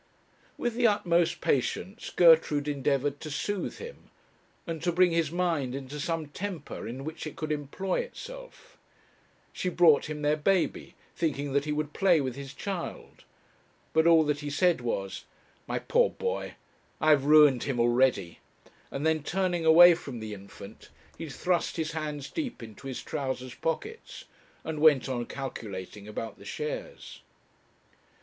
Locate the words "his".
5.11-5.29, 12.35-12.55, 21.77-21.91, 22.87-23.03